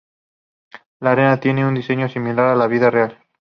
La 0.99 1.11
arena 1.11 1.39
tiene 1.39 1.63
un 1.63 1.75
diseño 1.75 2.09
similar 2.09 2.45
al 2.47 2.57
de 2.57 2.59
la 2.63 2.67
vida 2.67 2.89
real. 2.89 3.19